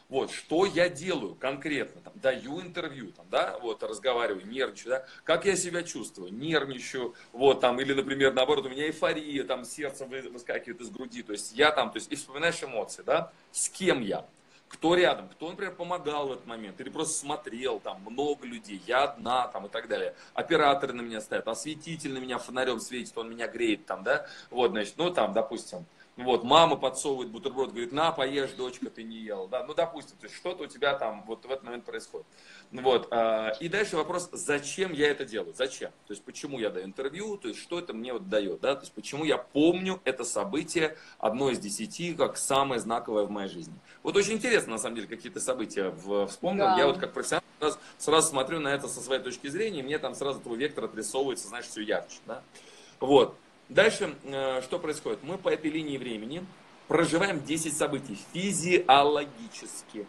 Вот, 0.08 0.32
что 0.32 0.66
я 0.66 0.88
делаю 0.88 1.34
конкретно, 1.36 2.00
там, 2.00 2.12
даю 2.16 2.60
интервью, 2.60 3.12
там, 3.12 3.26
да, 3.30 3.58
вот, 3.60 3.82
разговариваю, 3.82 4.44
нервничаю, 4.46 4.90
да, 4.90 5.06
как 5.22 5.44
я 5.44 5.54
себя 5.54 5.84
чувствую, 5.84 6.32
нервничаю, 6.32 7.14
вот, 7.32 7.60
там, 7.60 7.80
или, 7.80 7.92
например, 7.92 8.32
наоборот, 8.32 8.66
у 8.66 8.70
меня 8.70 8.86
эйфория, 8.86 9.44
там, 9.44 9.64
сердце 9.64 10.06
выскакивает 10.06 10.80
из 10.80 10.90
груди, 10.90 11.22
то 11.22 11.32
есть 11.32 11.52
я 11.52 11.70
там, 11.70 11.92
то 11.92 11.98
есть, 11.98 12.10
и 12.10 12.16
вспоминаешь 12.16 12.60
эмоции, 12.62 13.02
да, 13.02 13.32
с 13.52 13.68
кем 13.68 14.00
я, 14.00 14.26
кто 14.70 14.94
рядом, 14.94 15.28
кто, 15.28 15.50
например, 15.50 15.74
помогал 15.74 16.28
в 16.28 16.32
этот 16.32 16.46
момент, 16.46 16.80
или 16.80 16.88
просто 16.88 17.18
смотрел, 17.18 17.80
там 17.80 18.00
много 18.06 18.46
людей, 18.46 18.80
я 18.86 19.04
одна, 19.04 19.48
там 19.48 19.66
и 19.66 19.68
так 19.68 19.88
далее. 19.88 20.14
Операторы 20.32 20.92
на 20.92 21.00
меня 21.00 21.20
стоят, 21.20 21.48
осветитель 21.48 22.12
на 22.12 22.18
меня 22.18 22.38
фонарем 22.38 22.78
светит, 22.78 23.18
он 23.18 23.30
меня 23.30 23.48
греет, 23.48 23.84
там, 23.86 24.04
да, 24.04 24.26
вот, 24.48 24.70
значит, 24.70 24.94
ну, 24.96 25.10
там, 25.10 25.32
допустим, 25.32 25.84
вот, 26.24 26.44
мама 26.44 26.76
подсовывает 26.76 27.30
бутерброд, 27.30 27.70
говорит, 27.70 27.92
на, 27.92 28.12
поешь, 28.12 28.50
дочка, 28.52 28.90
ты 28.90 29.02
не 29.02 29.16
ел. 29.16 29.48
Да, 29.48 29.64
ну, 29.64 29.74
допустим, 29.74 30.16
то 30.18 30.26
есть 30.26 30.36
что-то 30.36 30.64
у 30.64 30.66
тебя 30.66 30.94
там 30.94 31.24
вот 31.26 31.44
в 31.44 31.50
этот 31.50 31.64
момент 31.64 31.84
происходит. 31.84 32.26
Вот, 32.72 33.08
а, 33.10 33.50
и 33.60 33.68
дальше 33.68 33.96
вопрос, 33.96 34.28
зачем 34.32 34.92
я 34.92 35.08
это 35.08 35.24
делаю, 35.24 35.54
зачем? 35.54 35.90
То 36.06 36.12
есть, 36.12 36.22
почему 36.24 36.58
я 36.58 36.70
даю 36.70 36.86
интервью, 36.86 37.36
то 37.36 37.48
есть, 37.48 37.60
что 37.60 37.78
это 37.78 37.92
мне 37.92 38.12
вот 38.12 38.28
дает, 38.28 38.60
да, 38.60 38.74
то 38.74 38.82
есть, 38.82 38.92
почему 38.92 39.24
я 39.24 39.38
помню 39.38 40.00
это 40.04 40.24
событие, 40.24 40.96
одно 41.18 41.50
из 41.50 41.58
десяти, 41.58 42.14
как 42.14 42.36
самое 42.36 42.80
знаковое 42.80 43.24
в 43.24 43.30
моей 43.30 43.48
жизни. 43.48 43.74
Вот 44.02 44.16
очень 44.16 44.34
интересно, 44.34 44.72
на 44.72 44.78
самом 44.78 44.96
деле, 44.96 45.08
какие-то 45.08 45.40
события 45.40 45.92
вспомнил. 46.26 46.64
Да. 46.64 46.78
Я 46.78 46.86
вот 46.86 46.98
как 46.98 47.12
профессионал 47.12 47.44
сразу, 47.58 47.78
сразу 47.98 48.28
смотрю 48.28 48.60
на 48.60 48.68
это 48.68 48.88
со 48.88 49.00
своей 49.00 49.22
точки 49.22 49.48
зрения, 49.48 49.80
и 49.80 49.82
мне 49.82 49.98
там 49.98 50.14
сразу 50.14 50.40
твой 50.40 50.56
вектор 50.56 50.84
отрисовывается, 50.84 51.48
знаешь, 51.48 51.66
все 51.66 51.82
ярче, 51.82 52.18
да. 52.26 52.42
Вот. 53.00 53.36
Дальше, 53.70 54.16
э, 54.24 54.62
что 54.62 54.80
происходит? 54.80 55.20
Мы 55.22 55.38
по 55.38 55.48
этой 55.48 55.70
линии 55.70 55.96
времени 55.96 56.44
проживаем 56.88 57.40
10 57.40 57.76
событий 57.76 58.18
физиологически. 58.32 60.06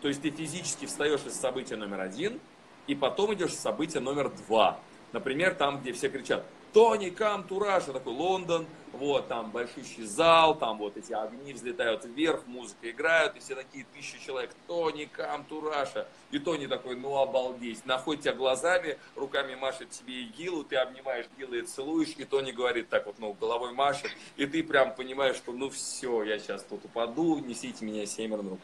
То 0.00 0.06
есть 0.06 0.22
ты 0.22 0.30
физически 0.30 0.86
встаешь 0.86 1.20
из 1.26 1.34
события 1.34 1.74
номер 1.74 2.02
один, 2.02 2.38
и 2.86 2.94
потом 2.94 3.34
идешь 3.34 3.50
в 3.50 3.58
событие 3.58 4.00
номер 4.00 4.30
два. 4.46 4.78
Например, 5.10 5.54
там, 5.54 5.80
где 5.80 5.92
все 5.92 6.08
кричат 6.08 6.46
Тони, 6.72 7.08
to 7.08 7.48
Russia, 7.48 7.92
такой 7.92 8.12
Лондон, 8.12 8.64
вот, 8.92 9.28
там 9.28 9.50
большущий 9.50 10.04
зал, 10.04 10.58
там 10.58 10.78
вот 10.78 10.96
эти 10.96 11.12
огни 11.12 11.52
взлетают 11.52 12.04
вверх, 12.04 12.46
музыка 12.46 12.90
играет, 12.90 13.36
и 13.36 13.40
все 13.40 13.54
такие 13.54 13.86
тысячи 13.94 14.18
человек, 14.24 14.50
Тони, 14.66 15.08
to 15.14 15.62
Russia. 15.62 16.06
И 16.30 16.38
Тони 16.38 16.66
такой, 16.66 16.96
ну 16.96 17.16
обалдеть, 17.18 17.84
находит 17.86 18.22
тебя 18.22 18.34
глазами, 18.34 18.98
руками 19.16 19.54
машет 19.54 19.90
тебе 19.90 20.22
и 20.22 20.24
Гилу, 20.24 20.64
ты 20.64 20.76
обнимаешь 20.76 21.26
Гилу 21.38 21.54
и 21.54 21.62
целуешь, 21.62 22.14
и 22.16 22.24
Тони 22.24 22.52
говорит 22.52 22.88
так 22.88 23.06
вот, 23.06 23.16
ну, 23.18 23.32
головой 23.32 23.72
машет, 23.72 24.10
и 24.36 24.46
ты 24.46 24.62
прям 24.62 24.94
понимаешь, 24.94 25.36
что 25.36 25.52
ну 25.52 25.70
все, 25.70 26.22
я 26.22 26.38
сейчас 26.38 26.62
тут 26.64 26.84
упаду, 26.84 27.38
несите 27.38 27.84
меня 27.84 28.06
семеро 28.06 28.42
на. 28.42 28.56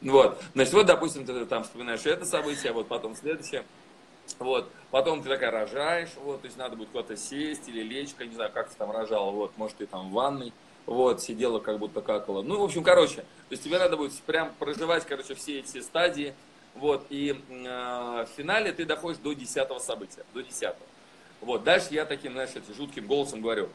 Вот, 0.00 0.42
значит, 0.54 0.72
вот, 0.72 0.86
допустим, 0.86 1.24
ты 1.24 1.44
там 1.46 1.64
вспоминаешь 1.64 2.04
это 2.06 2.24
событие, 2.24 2.70
а 2.70 2.74
вот 2.74 2.88
потом 2.88 3.14
следующее, 3.14 3.64
вот. 4.38 4.70
Потом 4.90 5.22
ты 5.22 5.28
такая 5.28 5.50
рожаешь, 5.50 6.10
вот, 6.16 6.40
то 6.40 6.46
есть 6.46 6.56
надо 6.56 6.76
будет 6.76 6.90
куда-то 6.90 7.16
сесть 7.16 7.68
или 7.68 7.82
лечь, 7.82 8.10
я 8.18 8.26
не 8.26 8.34
знаю, 8.34 8.50
как 8.52 8.68
ты 8.68 8.76
там 8.76 8.90
рожала, 8.90 9.30
вот, 9.30 9.56
может, 9.56 9.76
ты 9.76 9.86
там 9.86 10.10
в 10.10 10.12
ванной, 10.12 10.52
вот, 10.86 11.22
сидела 11.22 11.60
как 11.60 11.78
будто 11.78 12.00
какала. 12.00 12.42
Ну, 12.42 12.58
в 12.58 12.64
общем, 12.64 12.82
короче, 12.82 13.16
то 13.16 13.24
есть 13.50 13.62
тебе 13.62 13.78
надо 13.78 13.96
будет 13.96 14.12
прям 14.22 14.52
проживать, 14.58 15.06
короче, 15.06 15.34
все 15.34 15.60
эти 15.60 15.80
стадии, 15.80 16.34
вот, 16.74 17.06
и 17.10 17.40
э, 17.48 18.24
в 18.24 18.28
финале 18.36 18.72
ты 18.72 18.84
доходишь 18.84 19.20
до 19.20 19.32
десятого 19.32 19.78
события, 19.78 20.24
до 20.34 20.42
десятого. 20.42 20.86
Вот, 21.40 21.62
дальше 21.64 21.88
я 21.90 22.04
таким, 22.04 22.32
знаешь, 22.32 22.50
этим 22.50 22.74
жутким 22.74 23.06
голосом 23.06 23.40
говорю, 23.40 23.68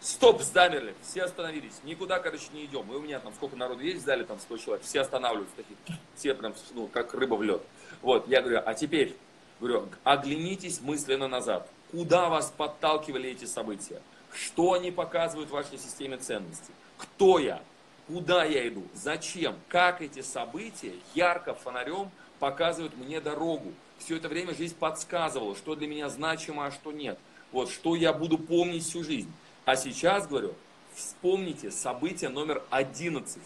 стоп, 0.00 0.42
замерли, 0.42 0.94
все 1.02 1.24
остановились, 1.24 1.80
никуда, 1.84 2.18
короче, 2.18 2.46
не 2.52 2.64
идем. 2.64 2.90
И 2.92 2.94
у 2.94 3.00
меня 3.00 3.18
там 3.18 3.32
сколько 3.34 3.56
народу 3.56 3.82
есть 3.82 4.02
в 4.02 4.04
зале, 4.04 4.24
там 4.24 4.38
100 4.38 4.56
человек, 4.58 4.84
все 4.84 5.00
останавливаются, 5.00 5.56
такие, 5.56 5.76
все 6.14 6.34
прям, 6.34 6.54
ну, 6.74 6.86
как 6.86 7.12
рыба 7.14 7.34
в 7.34 7.42
лед. 7.42 7.62
Вот, 8.02 8.28
я 8.28 8.40
говорю, 8.40 8.62
а 8.64 8.74
теперь 8.74 9.16
Говорю, 9.60 9.88
оглянитесь 10.04 10.80
мысленно 10.80 11.28
назад. 11.28 11.68
Куда 11.90 12.28
вас 12.28 12.52
подталкивали 12.56 13.30
эти 13.30 13.44
события? 13.44 14.02
Что 14.32 14.74
они 14.74 14.90
показывают 14.90 15.48
в 15.48 15.52
вашей 15.52 15.78
системе 15.78 16.18
ценностей? 16.18 16.72
Кто 16.98 17.38
я? 17.38 17.62
Куда 18.06 18.44
я 18.44 18.68
иду? 18.68 18.82
Зачем? 18.94 19.56
Как 19.68 20.02
эти 20.02 20.20
события 20.20 20.92
ярко 21.14 21.54
фонарем 21.54 22.10
показывают 22.38 22.96
мне 22.96 23.20
дорогу? 23.20 23.72
Все 23.98 24.16
это 24.16 24.28
время 24.28 24.54
жизнь 24.54 24.76
подсказывала, 24.76 25.56
что 25.56 25.74
для 25.74 25.88
меня 25.88 26.08
значимо, 26.10 26.66
а 26.66 26.70
что 26.70 26.92
нет. 26.92 27.18
Вот, 27.50 27.70
что 27.70 27.96
я 27.96 28.12
буду 28.12 28.36
помнить 28.36 28.84
всю 28.84 29.02
жизнь. 29.02 29.32
А 29.64 29.74
сейчас, 29.76 30.28
говорю, 30.28 30.54
вспомните 30.94 31.70
событие 31.70 32.28
номер 32.28 32.62
11. 32.70 33.42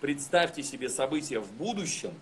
Представьте 0.00 0.62
себе 0.62 0.88
событие 0.90 1.40
в 1.40 1.50
будущем, 1.52 2.12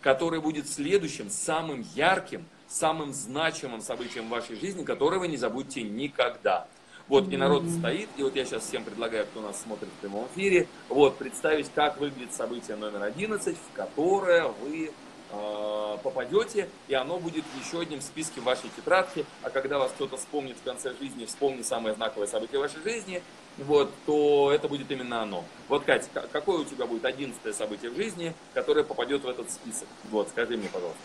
которое 0.00 0.40
будет 0.40 0.68
следующим, 0.68 1.28
самым 1.28 1.84
ярким, 1.94 2.46
самым 2.74 3.12
значимым 3.12 3.80
событием 3.80 4.26
в 4.26 4.30
вашей 4.30 4.56
жизни, 4.56 4.84
которое 4.84 5.18
вы 5.18 5.28
не 5.28 5.36
забудете 5.36 5.82
никогда. 5.82 6.66
Вот, 7.06 7.30
и 7.30 7.36
народ 7.36 7.64
стоит, 7.68 8.08
и 8.16 8.22
вот 8.22 8.34
я 8.34 8.46
сейчас 8.46 8.64
всем 8.64 8.82
предлагаю, 8.82 9.26
кто 9.26 9.42
нас 9.42 9.60
смотрит 9.60 9.90
в 9.90 10.00
прямом 10.00 10.26
эфире, 10.34 10.66
вот, 10.88 11.18
представить, 11.18 11.70
как 11.74 11.98
выглядит 11.98 12.32
событие 12.32 12.76
номер 12.76 13.02
11, 13.02 13.56
в 13.56 13.76
которое 13.76 14.48
вы 14.48 14.90
э, 15.30 15.98
попадете, 16.02 16.70
и 16.88 16.94
оно 16.94 17.18
будет 17.18 17.44
еще 17.62 17.80
одним 17.82 18.00
в 18.00 18.02
списке 18.02 18.40
вашей 18.40 18.70
тетрадке, 18.74 19.26
а 19.42 19.50
когда 19.50 19.78
вас 19.78 19.92
кто-то 19.92 20.16
вспомнит 20.16 20.56
в 20.56 20.62
конце 20.62 20.94
жизни, 20.98 21.26
вспомнит 21.26 21.66
самое 21.66 21.94
знаковое 21.94 22.26
событие 22.26 22.58
вашей 22.58 22.82
жизни, 22.82 23.22
вот, 23.58 23.92
то 24.06 24.50
это 24.50 24.66
будет 24.66 24.90
именно 24.90 25.22
оно. 25.22 25.44
Вот, 25.68 25.84
Катя, 25.84 26.08
какое 26.32 26.60
у 26.60 26.64
тебя 26.64 26.86
будет 26.86 27.04
одиннадцатое 27.04 27.52
событие 27.52 27.90
в 27.90 27.96
жизни, 27.96 28.34
которое 28.54 28.82
попадет 28.82 29.24
в 29.24 29.28
этот 29.28 29.50
список? 29.50 29.88
Вот, 30.10 30.30
скажи 30.30 30.56
мне, 30.56 30.70
пожалуйста. 30.70 30.98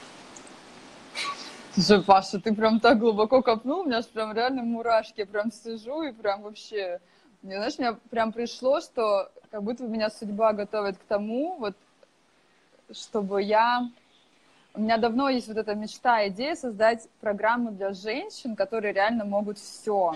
Слушай, 1.71 2.03
Паша, 2.03 2.39
ты 2.39 2.55
прям 2.55 2.79
так 2.79 2.97
глубоко 2.97 3.43
копнул, 3.43 3.81
у 3.81 3.85
меня 3.85 3.97
аж 3.97 4.07
прям 4.07 4.33
реально 4.33 4.63
мурашки, 4.63 5.19
я 5.19 5.25
прям 5.27 5.51
сижу 5.51 6.01
и 6.01 6.11
прям 6.11 6.41
вообще... 6.41 6.99
Мне, 7.43 7.57
знаешь, 7.57 7.77
мне 7.77 7.93
прям 8.09 8.33
пришло, 8.33 8.81
что 8.81 9.29
как 9.51 9.61
будто 9.61 9.83
меня 9.83 10.09
судьба 10.09 10.53
готовит 10.53 10.97
к 10.97 11.03
тому, 11.03 11.57
вот, 11.59 11.75
чтобы 12.91 13.43
я... 13.43 13.87
У 14.73 14.81
меня 14.81 14.97
давно 14.97 15.29
есть 15.29 15.47
вот 15.47 15.57
эта 15.57 15.75
мечта, 15.75 16.27
идея 16.29 16.55
создать 16.55 17.07
программу 17.21 17.71
для 17.71 17.93
женщин, 17.93 18.55
которые 18.55 18.91
реально 18.91 19.25
могут 19.25 19.59
все. 19.59 20.15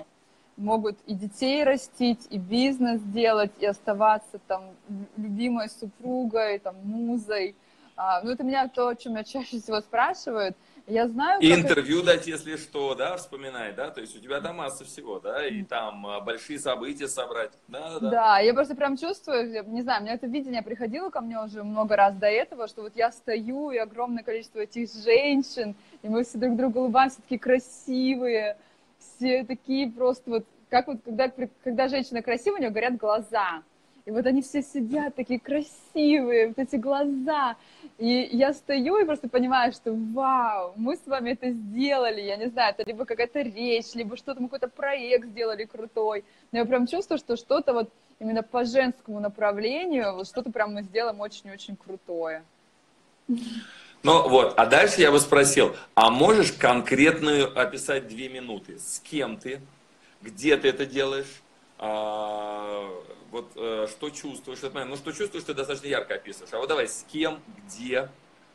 Могут 0.57 0.97
и 1.05 1.13
детей 1.13 1.63
растить, 1.63 2.27
и 2.31 2.39
бизнес 2.39 2.99
делать, 3.01 3.51
и 3.59 3.65
оставаться 3.67 4.39
там 4.47 4.71
любимой 5.17 5.69
супругой, 5.69 6.57
там, 6.59 6.75
музой. 6.83 7.55
А, 7.95 8.21
ну, 8.23 8.31
это 8.31 8.43
меня 8.43 8.67
то, 8.67 8.87
о 8.87 8.95
чем 8.95 9.13
меня 9.13 9.23
чаще 9.23 9.59
всего 9.59 9.81
спрашивают– 9.81 10.57
я 10.87 11.07
знаю, 11.07 11.39
и 11.41 11.53
интервью 11.53 11.99
это... 11.99 12.07
дать, 12.07 12.27
если 12.27 12.57
что, 12.57 12.93
да, 12.93 13.15
вспоминай, 13.15 13.73
да, 13.73 13.89
то 13.89 14.01
есть 14.01 14.15
у 14.17 14.19
тебя 14.19 14.41
там 14.41 14.57
масса 14.57 14.83
всего, 14.83 15.19
да, 15.19 15.47
и 15.47 15.63
там 15.63 16.05
а, 16.05 16.19
большие 16.19 16.59
события 16.59 17.07
собрать, 17.07 17.51
да, 17.69 17.99
да. 17.99 18.09
Да, 18.09 18.39
я 18.39 18.53
просто 18.53 18.75
прям 18.75 18.97
чувствую, 18.97 19.65
не 19.67 19.81
знаю, 19.81 20.03
меня 20.03 20.15
это 20.15 20.27
видение 20.27 20.61
приходило 20.61 21.09
ко 21.09 21.21
мне 21.21 21.39
уже 21.39 21.63
много 21.63 21.95
раз 21.95 22.15
до 22.15 22.27
этого, 22.27 22.67
что 22.67 22.81
вот 22.81 22.95
я 22.95 23.11
стою, 23.11 23.71
и 23.71 23.77
огромное 23.77 24.23
количество 24.23 24.59
этих 24.59 24.89
женщин, 24.93 25.75
и 26.01 26.09
мы 26.09 26.23
все 26.25 26.37
друг 26.37 26.57
другу 26.57 26.81
улыбаемся, 26.81 27.21
такие 27.21 27.39
красивые, 27.39 28.57
все 28.99 29.45
такие 29.45 29.89
просто 29.89 30.29
вот, 30.29 30.45
как 30.69 30.87
вот, 30.87 30.97
когда, 31.05 31.31
когда 31.63 31.87
женщина 31.87 32.21
красивая, 32.21 32.57
у 32.57 32.61
нее 32.61 32.71
горят 32.71 32.97
глаза, 32.97 33.63
и 34.05 34.11
вот 34.11 34.25
они 34.25 34.41
все 34.41 34.61
сидят 34.61 35.15
такие 35.15 35.39
красивые, 35.39 36.49
вот 36.49 36.59
эти 36.59 36.75
глаза. 36.75 37.55
И 37.97 38.29
я 38.33 38.53
стою 38.53 38.97
и 38.97 39.05
просто 39.05 39.29
понимаю, 39.29 39.71
что 39.71 39.93
вау, 39.93 40.73
мы 40.75 40.97
с 40.97 41.05
вами 41.05 41.31
это 41.31 41.51
сделали. 41.51 42.21
Я 42.21 42.35
не 42.35 42.49
знаю, 42.49 42.75
это 42.77 42.87
либо 42.87 43.05
какая-то 43.05 43.41
речь, 43.41 43.93
либо 43.93 44.17
что-то, 44.17 44.41
мы 44.41 44.49
какой-то 44.49 44.67
проект 44.67 45.27
сделали 45.29 45.63
крутой. 45.63 46.25
Но 46.51 46.59
я 46.59 46.65
прям 46.65 46.85
чувствую, 46.85 47.17
что 47.17 47.37
что-то 47.37 47.73
вот 47.73 47.89
именно 48.19 48.43
по 48.43 48.65
женскому 48.65 49.21
направлению, 49.21 50.15
вот 50.15 50.27
что-то 50.27 50.51
прям 50.51 50.73
мы 50.73 50.83
сделаем 50.83 51.21
очень-очень 51.21 51.77
крутое. 51.77 52.43
Ну 53.27 54.27
вот, 54.27 54.53
а 54.57 54.65
дальше 54.65 54.99
я 54.99 55.11
бы 55.11 55.19
спросил, 55.21 55.77
а 55.95 56.09
можешь 56.09 56.51
конкретную 56.51 57.57
описать 57.57 58.09
две 58.09 58.27
минуты? 58.27 58.77
С 58.79 58.99
кем 58.99 59.37
ты? 59.37 59.61
Где 60.21 60.57
ты 60.57 60.67
это 60.67 60.85
делаешь? 60.85 61.42
А, 61.85 62.89
вот 63.29 63.51
э, 63.57 63.87
что 63.89 64.09
чувствуешь? 64.09 64.59
Ну, 64.61 64.95
что 64.95 65.11
чувствуешь, 65.11 65.43
ты 65.43 65.53
достаточно 65.53 65.87
ярко 65.87 66.15
описываешь. 66.15 66.53
А 66.53 66.59
вот 66.59 66.69
давай, 66.69 66.87
с 66.87 67.05
кем, 67.11 67.41
где, 67.57 68.07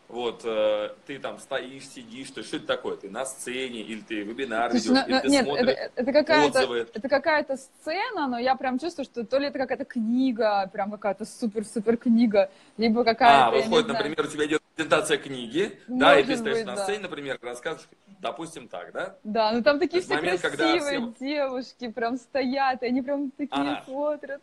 вот 0.09 0.41
э, 0.45 0.95
ты 1.07 1.19
там 1.19 1.39
стоишь, 1.39 1.87
сидишь, 1.89 2.31
то 2.31 2.43
что 2.43 2.57
это 2.57 2.67
такое? 2.67 2.97
Ты 2.97 3.11
на 3.11 3.27
сцене, 3.27 3.83
или 3.83 4.01
ты 4.01 4.23
вебинар 4.23 4.73
ведешь, 4.73 4.87
на, 4.87 5.03
или 5.03 5.19
ты 5.21 5.29
нет, 5.29 5.45
смотришь 5.45 5.69
это, 5.69 5.93
это 5.95 6.13
какая-то, 6.15 6.59
отзывы? 6.61 6.89
это 6.95 7.09
какая-то 7.11 7.57
сцена, 7.59 8.29
но 8.29 8.39
я 8.39 8.55
прям 8.55 8.79
чувствую, 8.79 9.05
что 9.05 9.27
то 9.27 9.37
ли 9.37 9.49
это 9.49 9.59
какая-то 9.59 9.85
книга, 9.85 10.67
прям 10.73 10.91
какая-то 10.91 11.27
супер-супер 11.27 11.99
книга, 11.99 12.51
либо 12.79 13.05
какая-то, 13.05 13.49
А, 13.49 13.51
выходит, 13.51 13.89
знаю. 13.89 14.05
например, 14.05 14.27
у 14.27 14.33
тебя 14.33 14.47
идет 14.47 14.63
презентация 14.83 15.19
книги, 15.19 15.77
да, 15.89 16.15
и 16.21 16.23
Может 16.23 16.27
ты 16.29 16.37
стоишь 16.37 16.57
быть, 16.59 16.67
на 16.67 16.77
да. 16.77 16.83
сцене, 16.85 16.99
например, 17.01 17.37
рассказываешь, 17.43 17.89
допустим, 18.21 18.69
так, 18.69 18.93
да? 18.93 19.17
Да, 19.25 19.51
ну 19.51 19.61
там 19.61 19.81
такие 19.81 20.01
все 20.01 20.15
момент, 20.15 20.41
красивые 20.41 20.81
все- 21.01 21.15
девушки 21.19 21.89
прям 21.89 22.17
стоят, 22.17 22.83
и 22.85 22.87
они 22.87 23.03
прям 23.03 23.33
такие 23.33 23.49
Ага. 23.73 23.83
смотрят. 23.87 24.41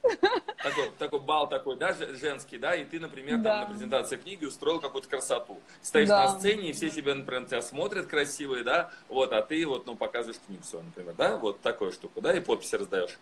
Такой, 0.62 0.92
такой 1.00 1.20
бал 1.22 1.48
такой, 1.48 1.78
да, 1.78 1.94
же- 1.94 2.14
женский, 2.18 2.58
да, 2.58 2.76
и 2.76 2.84
ты, 2.84 3.00
например, 3.00 3.38
Да. 3.38 3.52
там 3.52 3.60
на 3.62 3.66
презентации 3.68 4.18
книги 4.18 4.44
устроил 4.44 4.82
какую-то 4.82 5.08
красоту. 5.08 5.58
Стоишь 5.82 6.10
Да. 6.10 6.26
на 6.34 6.38
сцене, 6.38 6.70
и 6.70 6.74
все 6.74 6.90
тебя, 6.90 7.16
например, 7.16 7.44
на 7.44 7.48
тебя 7.48 7.62
смотрят 7.62 8.08
красивые, 8.08 8.66
да, 8.66 8.92
вот, 9.08 9.32
а 9.32 9.42
ты 9.42 9.66
вот, 9.66 9.86
ну, 9.86 9.96
показываешь 9.96 10.40
книгу 10.46 10.64
свою, 10.66 10.84
например, 10.84 11.14
да, 11.18 11.38
вот 11.38 11.62
такую 11.62 11.94
штуку, 11.94 12.20
да, 12.20 12.34
и 12.36 12.42
подписи 12.42 12.76
раздаешь. 12.76 13.18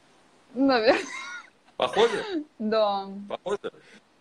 Наверное, 0.55 0.99
Похоже? 1.77 2.43
да. 2.57 3.07
Похоже? 3.29 3.71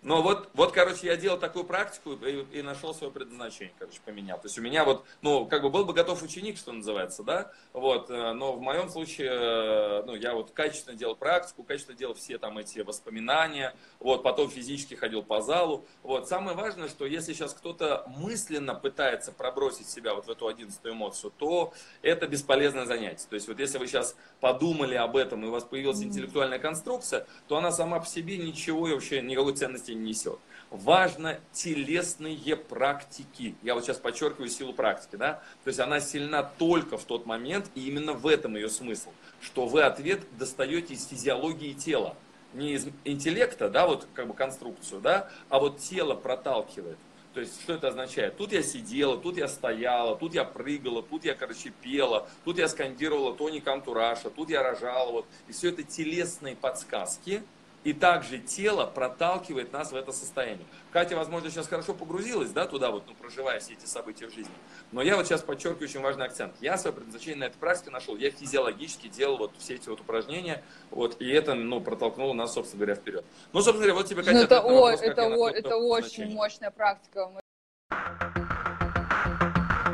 Но 0.03 0.21
вот, 0.21 0.51
вот, 0.55 0.73
короче, 0.73 1.07
я 1.07 1.17
делал 1.17 1.39
такую 1.39 1.65
практику 1.65 2.15
и, 2.15 2.45
и 2.59 2.63
нашел 2.63 2.93
свое 2.93 3.13
предназначение, 3.13 3.73
короче, 3.79 4.01
поменял. 4.05 4.37
То 4.39 4.47
есть 4.47 4.59
у 4.59 4.63
меня 4.63 4.85
вот, 4.85 5.05
ну, 5.21 5.47
как 5.47 5.63
бы 5.63 5.71
был 5.71 5.85
бы 5.85 5.93
готов 5.93 6.23
ученик, 6.23 6.59
что 6.59 6.73
называется, 6.73 7.23
да, 7.23 7.53
вот, 7.73 8.11
э, 8.11 8.33
но 8.33 8.53
в 8.53 8.61
моем 8.61 8.89
случае, 8.89 9.31
э, 9.31 10.03
ну, 10.05 10.17
я 10.17 10.35
вот 10.35 10.51
качественно 10.51 10.97
делал 10.97 11.15
практику, 11.15 11.63
качественно 11.63 11.97
делал 11.97 12.15
все 12.15 12.39
там 12.39 12.59
эти 12.59 12.81
воспоминания, 12.81 13.77
вот, 14.01 14.25
потом 14.25 14.51
физически 14.51 14.95
ходил 14.95 15.23
по 15.23 15.41
залу, 15.41 15.87
вот. 16.03 16.29
Самое 16.29 16.57
важное, 16.57 16.89
что 16.89 17.07
если 17.07 17.33
сейчас 17.33 17.55
кто-то 17.55 18.05
мысленно 18.09 18.75
пытается 18.75 19.31
пробросить 19.31 19.89
себя 19.89 20.15
вот 20.15 20.27
в 20.27 20.31
эту 20.31 20.49
одиннадцатую 20.49 20.95
эмоцию, 20.95 21.33
то 21.39 21.73
это 22.03 22.27
бесполезное 22.27 22.87
занятие. 22.87 23.27
То 23.29 23.35
есть 23.35 23.47
вот 23.47 23.61
если 23.61 23.79
вы 23.79 23.87
сейчас 23.87 24.17
подумали 24.41 24.95
об 24.95 25.17
этом, 25.17 25.45
и 25.45 25.49
у 25.49 25.53
вас 25.53 25.63
появилась 25.63 26.03
интеллектуальная 26.03 26.59
конструкция, 26.59 27.27
то 27.47 27.57
она 27.57 27.71
сама 27.71 28.01
по 28.01 28.07
себе 28.07 28.39
ничего 28.39 28.89
и 28.89 28.93
вообще 28.93 29.23
никакой 29.23 29.55
ценности 29.55 29.92
не 29.95 30.11
несет. 30.11 30.39
Важно 30.71 31.39
телесные 31.53 32.57
практики. 32.57 33.55
Я 33.63 33.75
вот 33.75 33.85
сейчас 33.85 33.99
подчеркиваю 33.99 34.49
силу 34.49 34.73
практики, 34.73 35.17
да? 35.17 35.43
То 35.65 35.69
есть 35.69 35.81
она 35.81 36.01
сильна 36.01 36.43
только 36.43 36.97
в 36.97 37.05
тот 37.05 37.27
момент, 37.27 37.71
и 37.75 37.87
именно 37.87 38.15
в 38.15 38.27
этом 38.27 38.57
ее 38.57 38.69
смысл, 38.69 39.11
что 39.41 39.67
вы 39.67 39.83
ответ 39.83 40.23
достаете 40.39 40.95
из 40.95 41.07
физиологии 41.07 41.75
тела. 41.75 42.17
Не 42.55 42.73
из 42.73 42.87
интеллекта, 43.05 43.69
да, 43.69 43.87
вот 43.87 44.07
как 44.15 44.27
бы 44.27 44.35
конструкцию, 44.35 45.01
да, 45.01 45.31
а 45.49 45.59
вот 45.59 45.79
тело 45.79 46.15
проталкивает. 46.15 46.99
То 47.35 47.41
есть, 47.41 47.63
что 47.63 47.73
это 47.73 47.89
означает? 47.89 48.37
Тут 48.37 48.53
я 48.53 48.63
сидела, 48.63 49.17
тут 49.17 49.39
я 49.39 49.49
стояла, 49.49 50.17
тут 50.17 50.35
я 50.35 50.45
прыгала, 50.45 51.03
тут 51.03 51.25
я, 51.25 51.35
короче, 51.35 51.71
пела, 51.71 52.29
тут 52.45 52.59
я 52.59 52.69
скандировала 52.69 53.35
Тони 53.35 53.61
Кантураша, 53.61 54.29
тут 54.29 54.51
я 54.51 54.63
рожала. 54.63 55.11
Вот. 55.13 55.27
И 55.49 55.53
все 55.53 55.71
это 55.71 55.83
телесные 55.83 56.57
подсказки, 56.57 57.43
и 57.85 57.93
также 57.93 58.39
тело 58.39 58.87
проталкивает 58.87 59.73
нас 59.73 59.91
в 59.93 59.97
это 59.97 60.13
состояние. 60.13 60.67
Катя, 60.93 61.17
возможно, 61.17 61.51
сейчас 61.51 61.67
хорошо 61.67 61.95
погрузилась, 61.95 62.51
да, 62.51 62.67
туда 62.67 62.91
вот, 62.91 63.05
ну, 63.09 63.15
проживая 63.15 63.59
все 63.61 63.73
эти 63.73 63.87
события 63.87 64.27
в 64.29 64.33
жизни. 64.33 64.53
Но 64.93 65.03
я 65.03 65.17
вот 65.17 65.27
сейчас 65.27 65.43
подчеркиваю 65.43 65.89
очень 65.89 66.01
важный 66.01 66.27
акцент. 66.27 66.55
Я 66.61 66.79
свое 66.79 66.95
предназначение 66.95 67.37
на 67.41 67.45
этой 67.45 67.59
практике 67.59 67.91
нашел. 67.91 68.17
Я 68.17 68.31
физиологически 68.31 69.09
делал 69.09 69.37
вот 69.39 69.53
все 69.59 69.75
эти 69.75 69.89
вот 69.89 70.01
упражнения, 70.01 70.63
вот, 70.91 71.21
и 71.21 71.29
это, 71.31 71.55
ну, 71.55 71.81
протолкнуло 71.81 72.33
нас, 72.35 72.53
собственно 72.53 72.85
говоря, 72.85 72.95
вперед. 73.01 73.25
Ну, 73.53 73.61
собственно 73.61 73.79
говоря, 73.79 73.95
вот 73.95 74.07
тебе, 74.07 74.23
Катя, 74.23 74.33
Ну, 74.39 74.43
это, 74.43 74.55
вопрос, 74.63 75.01
о- 75.01 75.03
как 75.03 75.09
это, 75.13 75.27
о- 75.35 75.49
это 75.51 75.77
очень 75.77 76.33
мощная 76.35 76.71
практика. 76.71 77.42